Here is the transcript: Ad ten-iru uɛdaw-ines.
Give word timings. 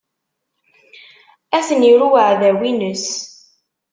Ad 1.57 1.63
ten-iru 1.67 2.07
uɛdaw-ines. 2.19 3.05